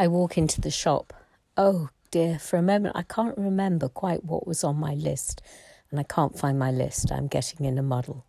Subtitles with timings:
[0.00, 1.12] I walk into the shop.
[1.58, 5.42] Oh dear, for a moment I can't remember quite what was on my list,
[5.90, 7.12] and I can't find my list.
[7.12, 8.24] I'm getting in a muddle.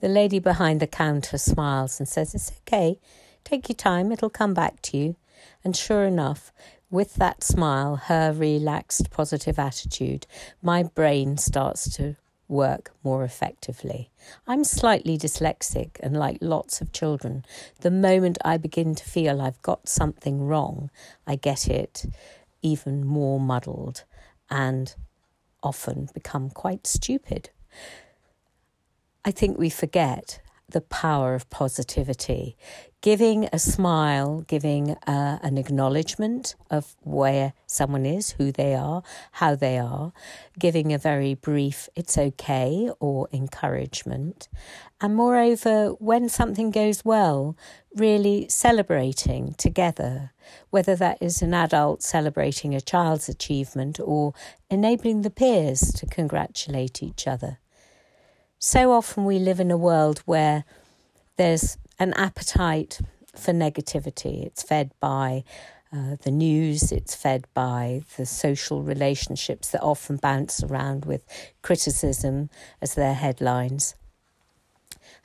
[0.00, 2.98] The lady behind the counter smiles and says, It's okay,
[3.44, 5.16] take your time, it'll come back to you.
[5.62, 6.54] And sure enough,
[6.90, 10.26] with that smile, her relaxed, positive attitude,
[10.62, 12.16] my brain starts to
[12.50, 14.10] work more effectively.
[14.46, 17.44] I'm slightly dyslexic, and like lots of children,
[17.80, 20.90] the moment I begin to feel I've got something wrong,
[21.26, 22.06] I get it
[22.62, 24.04] even more muddled
[24.50, 24.94] and
[25.62, 27.50] often become quite stupid.
[29.24, 30.40] I think we forget
[30.70, 32.56] the power of positivity
[33.02, 39.02] giving a smile, giving uh, an acknowledgement of where someone is, who they are,
[39.32, 40.12] how they are,
[40.58, 44.48] giving a very brief it's okay or encouragement.
[45.00, 47.56] And moreover, when something goes well,
[47.96, 50.32] really celebrating together,
[50.68, 54.34] whether that is an adult celebrating a child's achievement or
[54.68, 57.58] enabling the peers to congratulate each other.
[58.62, 60.64] So often we live in a world where
[61.38, 63.00] there's an appetite
[63.34, 64.44] for negativity.
[64.44, 65.44] It's fed by
[65.90, 71.22] uh, the news, it's fed by the social relationships that often bounce around with
[71.62, 72.50] criticism
[72.82, 73.94] as their headlines.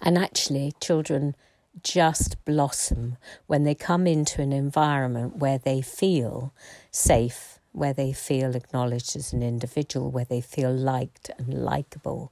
[0.02, 1.36] And actually, children
[1.84, 6.54] just blossom when they come into an environment where they feel
[6.90, 12.32] safe, where they feel acknowledged as an individual, where they feel liked and likable.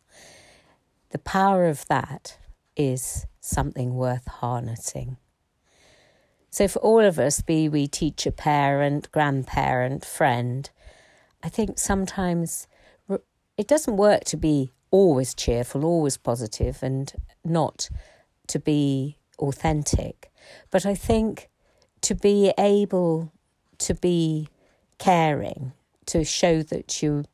[1.13, 2.39] The power of that
[2.75, 5.17] is something worth harnessing.
[6.49, 10.67] So, for all of us, be we teacher, parent, grandparent, friend,
[11.43, 12.67] I think sometimes
[13.57, 17.13] it doesn't work to be always cheerful, always positive, and
[17.45, 17.91] not
[18.47, 20.31] to be authentic.
[20.71, 21.47] But I think
[22.01, 23.31] to be able
[23.77, 24.47] to be
[24.97, 25.73] caring,
[26.07, 27.25] to show that you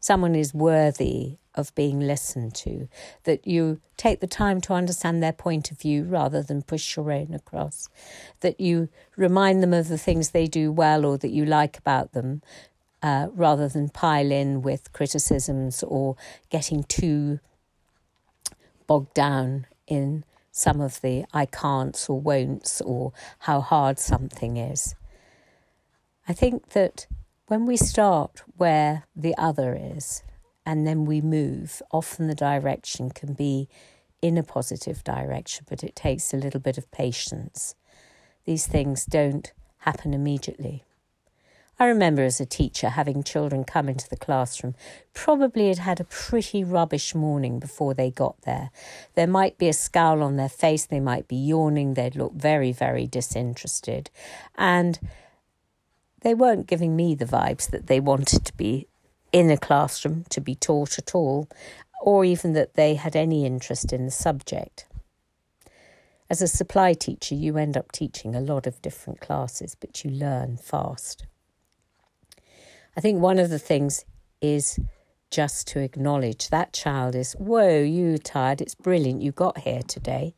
[0.00, 2.88] someone is worthy of being listened to,
[3.24, 7.12] that you take the time to understand their point of view rather than push your
[7.12, 7.88] own across,
[8.40, 12.12] that you remind them of the things they do well or that you like about
[12.12, 12.42] them.
[13.00, 16.16] Uh, rather than pile in with criticisms or
[16.50, 17.38] getting too
[18.88, 24.96] bogged down in some of the I can'ts or won'ts or how hard something is.
[26.26, 27.06] I think that
[27.46, 30.22] when we start where the other is,
[30.68, 31.80] and then we move.
[31.92, 33.70] Often the direction can be
[34.20, 37.74] in a positive direction, but it takes a little bit of patience.
[38.44, 40.84] These things don't happen immediately.
[41.78, 44.74] I remember as a teacher having children come into the classroom.
[45.14, 48.68] Probably had had a pretty rubbish morning before they got there.
[49.14, 52.72] There might be a scowl on their face, they might be yawning, they'd look very,
[52.72, 54.10] very disinterested.
[54.58, 55.00] And
[56.20, 58.86] they weren't giving me the vibes that they wanted to be
[59.32, 61.48] in a classroom to be taught at all,
[62.00, 64.86] or even that they had any interest in the subject.
[66.30, 70.10] As a supply teacher, you end up teaching a lot of different classes, but you
[70.10, 71.26] learn fast.
[72.96, 74.04] I think one of the things
[74.40, 74.78] is
[75.30, 80.34] just to acknowledge that child is, whoa, you tired, it's brilliant, you got here today.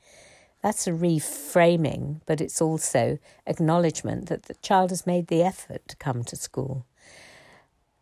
[0.62, 5.96] That's a reframing, but it's also acknowledgement that the child has made the effort to
[5.96, 6.86] come to school.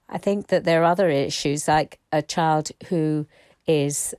[0.09, 3.27] I think that there are other issues like a child who
[3.67, 4.15] is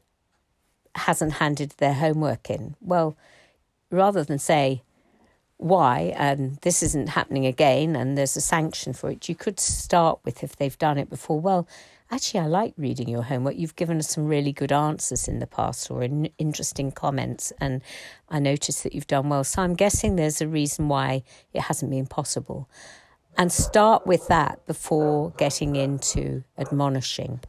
[0.95, 2.75] hasn't handed their homework in.
[2.81, 3.17] Well,
[3.89, 4.83] rather than say
[5.57, 10.19] why and this isn't happening again and there's a sanction for it, you could start
[10.23, 11.39] with if they've done it before.
[11.39, 11.67] Well,
[12.11, 13.55] actually, I like reading your homework.
[13.57, 17.81] You've given us some really good answers in the past or in interesting comments, and
[18.29, 19.43] I noticed that you've done well.
[19.43, 21.23] So I'm guessing there's a reason why
[21.53, 22.69] it hasn't been possible
[23.37, 27.39] and start with that before getting into admonishing.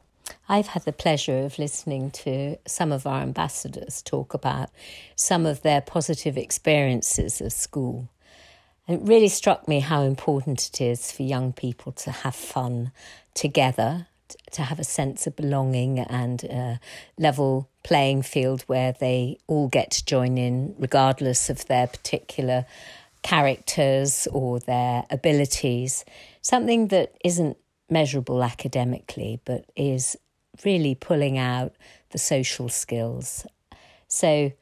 [0.48, 4.70] I've had the pleasure of listening to some of our ambassadors talk about
[5.14, 8.08] some of their positive experiences of school.
[8.86, 12.90] And it really struck me how important it is for young people to have fun
[13.34, 14.08] together,
[14.52, 16.80] to have a sense of belonging and a
[17.18, 22.66] level playing field where they all get to join in, regardless of their particular
[23.22, 26.04] characters or their abilities,
[26.42, 27.56] something that isn't
[27.88, 30.16] measurable academically, but is
[30.64, 31.74] really pulling out
[32.10, 33.46] the social skills.
[34.08, 34.52] So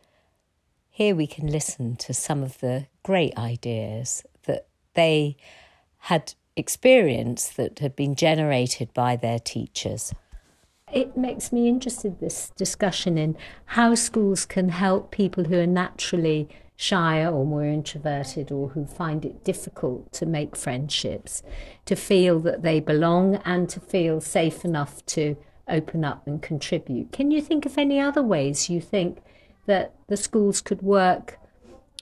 [0.90, 5.36] here we can listen to some of the great ideas that they
[5.98, 10.12] had experienced that had been generated by their teachers.
[10.92, 16.48] It makes me interested, this discussion in how schools can help people who are naturally
[16.80, 21.42] shy or more introverted or who find it difficult to make friendships
[21.84, 25.36] to feel that they belong and to feel safe enough to
[25.66, 27.10] open up and contribute.
[27.10, 29.18] Can you think of any other ways you think
[29.66, 31.40] that the schools could work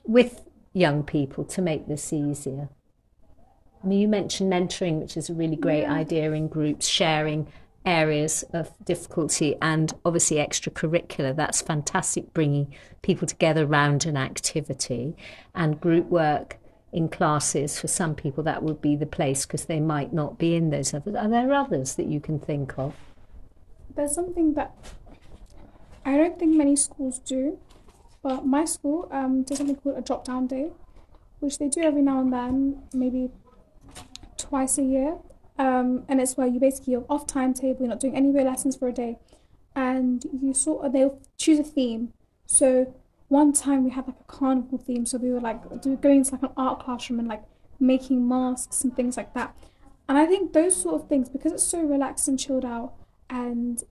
[0.04, 0.44] with
[0.74, 2.68] young people to make this easier?
[3.82, 5.94] I mean, you mentioned mentoring, which is a really great yeah.
[5.94, 7.46] idea in groups, sharing
[7.86, 11.34] areas of difficulty and obviously extracurricular.
[11.34, 15.16] That's fantastic, bringing people together around an activity
[15.54, 16.58] and group work
[16.92, 17.80] in classes.
[17.80, 20.92] For some people, that would be the place because they might not be in those
[20.92, 21.14] others.
[21.14, 22.94] Are there others that you can think of?
[23.94, 24.74] There's something that
[26.04, 27.58] I don't think many schools do,
[28.22, 30.70] but my school um, does something called a drop down day,
[31.40, 33.30] which they do every now and then, maybe
[34.36, 35.16] twice a year.
[35.58, 38.76] Um, and it's where you basically you're off timetable, you're not doing any real lessons
[38.76, 39.18] for a day,
[39.74, 42.12] and you sort of they'll choose a theme.
[42.46, 42.94] So
[43.28, 46.42] one time we had like a carnival theme, so we were like going to like
[46.42, 47.42] an art classroom and like
[47.80, 49.54] making masks and things like that.
[50.08, 52.92] And I think those sort of things because it's so relaxed and chilled out,
[53.30, 53.82] and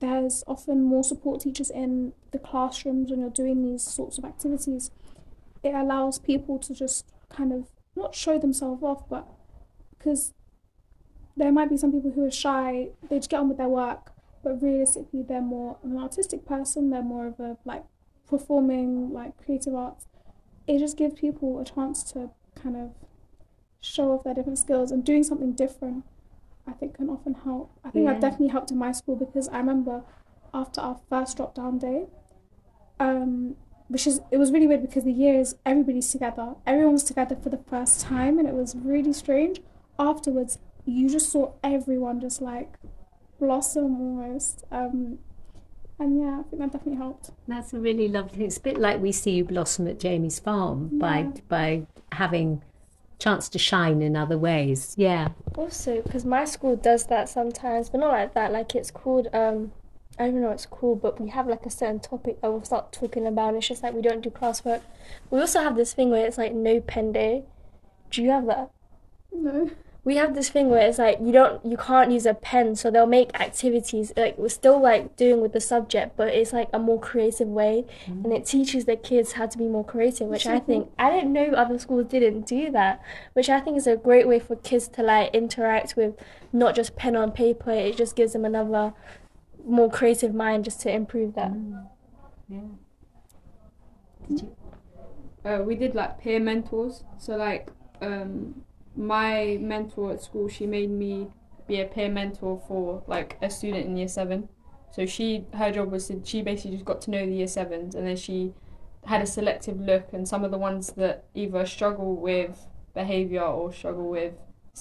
[0.00, 4.90] there's often more support teachers in the classrooms when you're doing these sorts of activities.
[5.62, 7.66] It allows people to just kind of
[7.96, 9.26] not show themselves off, but
[9.98, 10.32] because
[11.38, 14.12] there might be some people who are shy, they just get on with their work,
[14.42, 17.84] but realistically, they're more of an artistic person, they're more of a like
[18.28, 20.06] performing, like creative arts.
[20.66, 22.30] It just gives people a chance to
[22.60, 22.90] kind of
[23.80, 26.04] show off their different skills and doing something different.
[26.66, 27.70] I think can often help.
[27.84, 28.12] I think yeah.
[28.12, 30.02] that definitely helped in my school because I remember
[30.52, 32.06] after our first drop down day,
[33.00, 33.56] um,
[33.88, 37.48] which is it was really weird because the years everybody's together, everyone was together for
[37.48, 39.60] the first time, and it was really strange.
[39.98, 40.58] Afterwards,
[40.88, 42.74] you just saw everyone just like
[43.38, 44.64] blossom almost.
[44.70, 45.18] Um,
[45.98, 47.30] and yeah, I think that definitely helped.
[47.46, 48.44] That's a really lovely.
[48.44, 50.98] It's a bit like we see you blossom at Jamie's farm yeah.
[50.98, 52.62] by by having
[53.18, 54.94] chance to shine in other ways.
[54.96, 55.28] Yeah.
[55.56, 58.52] Also, because my school does that sometimes, but not like that.
[58.52, 59.28] Like it's called.
[59.34, 59.72] um
[60.20, 62.92] I don't know it's called, but we have like a certain topic that we'll start
[62.92, 63.54] talking about.
[63.54, 64.80] It's just like we don't do classwork.
[65.30, 67.44] We also have this thing where it's like no pen day.
[68.10, 68.70] Do you have that?
[69.32, 69.70] No
[70.08, 72.90] we have this thing where it's like you don't you can't use a pen so
[72.90, 76.78] they'll make activities like we're still like doing with the subject but it's like a
[76.78, 78.24] more creative way mm-hmm.
[78.24, 81.30] and it teaches the kids how to be more creative which i think i didn't
[81.30, 83.02] know other schools didn't do that
[83.34, 86.14] which i think is a great way for kids to like interact with
[86.54, 88.94] not just pen on paper it just gives them another
[89.66, 91.86] more creative mind just to improve that mm.
[92.48, 92.60] yeah
[94.26, 94.56] did you
[95.44, 97.68] uh, we did like peer mentors so like
[98.00, 98.54] um
[98.98, 101.28] my mentor at school, she made me
[101.68, 104.48] be a peer mentor for like a student in year seven.
[104.90, 107.94] So she, her job was to, she basically just got to know the year sevens,
[107.94, 108.52] and then she
[109.04, 113.72] had a selective look, and some of the ones that either struggle with behavior or
[113.72, 114.34] struggle with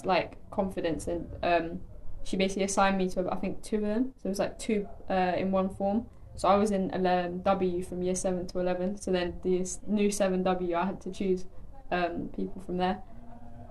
[0.04, 1.80] like confidence, and um,
[2.24, 4.14] she basically assigned me to I think two of them.
[4.18, 6.08] So it was like two uh, in one form.
[6.36, 8.98] So I was in um, W from year seven to eleven.
[8.98, 11.46] So then the new seven W, I had to choose
[11.92, 13.04] um, people from there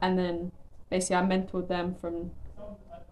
[0.00, 0.52] and then
[0.90, 2.30] basically I mentored them from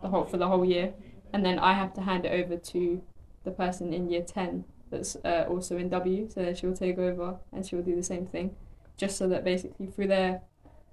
[0.03, 0.95] the whole for the whole year,
[1.33, 3.03] and then I have to hand it over to
[3.45, 6.29] the person in year ten that's uh, also in W.
[6.29, 8.55] So then she'll take over and she'll do the same thing,
[8.97, 10.43] just so that basically through their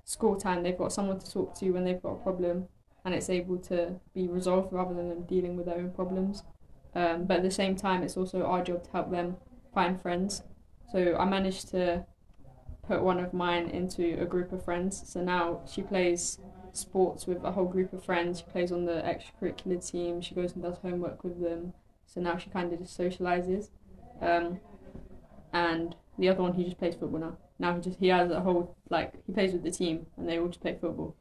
[0.04, 2.68] school time they've got someone to talk to when they've got a problem,
[3.06, 6.44] and it's able to be resolved rather than them dealing with their own problems.
[6.94, 9.38] Um, but at the same time, it's also our job to help them
[9.74, 10.44] find friends.
[10.92, 12.06] So I managed to
[12.88, 15.04] put one of mine into a group of friends.
[15.06, 16.40] So now she plays
[16.74, 18.40] sports with a whole group of friends.
[18.40, 20.22] She plays on the extracurricular team.
[20.22, 21.74] She goes and does homework with them.
[22.06, 23.70] So now she kind of just socializes.
[24.22, 24.60] Um,
[25.54, 27.38] and the other one, he just plays football now.
[27.60, 30.40] Now he just he has a whole like he plays with the team, and they
[30.40, 31.16] all just play football,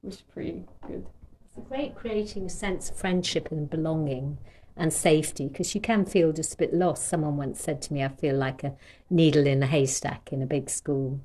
[0.00, 1.06] which is pretty good.
[1.44, 4.38] It's great creating a sense of friendship and belonging
[4.76, 7.08] and safety because you can feel just a bit lost.
[7.08, 8.74] Someone once said to me, I feel like a
[9.08, 11.20] needle in a haystack in a big school.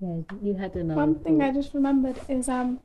[0.00, 1.00] Yeah, you had another.
[1.00, 2.80] One thing I just remembered is um,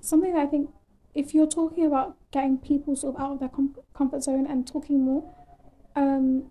[0.00, 0.70] something I think
[1.14, 4.66] if you're talking about getting people sort of out of their com- comfort zone and
[4.66, 5.30] talking more,
[5.94, 6.50] um,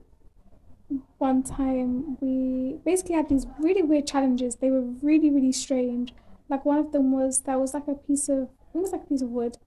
[1.17, 4.57] one time we basically had these really weird challenges.
[4.57, 6.13] They were really, really strange.
[6.49, 9.21] Like one of them was there was like a piece of almost like a piece
[9.21, 9.57] of wood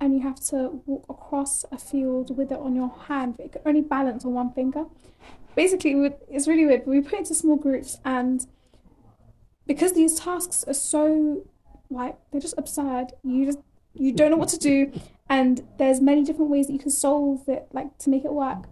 [0.00, 3.36] and you have to walk across a field with it on your hand.
[3.38, 4.86] It can only balance on one finger.
[5.54, 5.92] Basically,
[6.30, 6.86] it's really weird.
[6.86, 8.46] We put it into small groups, and
[9.66, 11.44] because these tasks are so
[11.90, 13.58] like they're just absurd, you just
[13.94, 14.92] you don't know what to do,
[15.28, 18.68] and there's many different ways that you can solve it, like to make it work.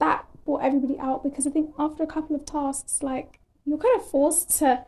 [0.00, 4.00] That brought everybody out because I think after a couple of tasks, like you're kind
[4.00, 4.84] of forced to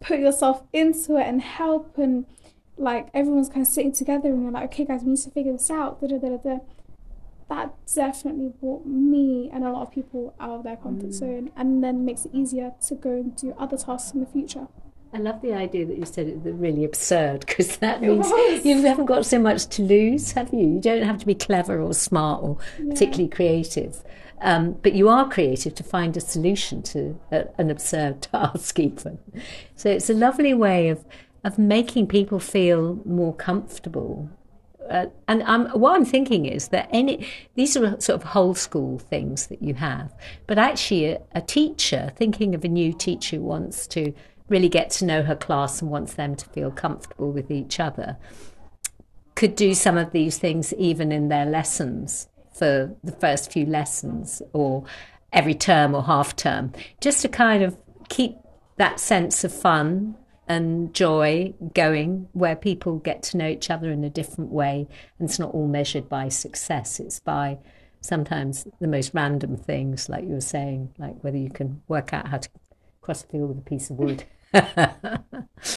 [0.00, 2.26] put yourself into it and help and
[2.78, 5.52] like everyone's kind of sitting together and you're like, okay, guys, we need to figure
[5.52, 6.00] this out.
[6.00, 6.58] Da, da, da, da.
[7.48, 11.14] That definitely brought me and a lot of people out of their comfort mm.
[11.14, 14.68] zone and then makes it easier to go and do other tasks in the future.
[15.12, 18.30] I love the idea that you said it's really absurd because that means
[18.64, 20.60] you haven't got so much to lose, have you?
[20.60, 22.90] You don't have to be clever or smart or yeah.
[22.90, 24.02] particularly creative.
[24.40, 29.18] Um, but you are creative to find a solution to a, an absurd task, even.
[29.74, 31.04] So it's a lovely way of
[31.44, 34.28] of making people feel more comfortable.
[34.90, 38.98] Uh, and um, what I'm thinking is that any these are sort of whole school
[38.98, 40.14] things that you have,
[40.46, 44.14] but actually a, a teacher thinking of a new teacher who wants to
[44.48, 48.16] really get to know her class and wants them to feel comfortable with each other
[49.38, 54.42] could do some of these things even in their lessons for the first few lessons
[54.52, 54.82] or
[55.32, 57.76] every term or half term, just to kind of
[58.08, 58.36] keep
[58.78, 60.16] that sense of fun
[60.48, 64.88] and joy going where people get to know each other in a different way.
[65.18, 67.58] And it's not all measured by success, it's by
[68.00, 72.28] sometimes the most random things, like you were saying, like whether you can work out
[72.28, 72.48] how to
[73.00, 74.24] cross a field with a piece of wood.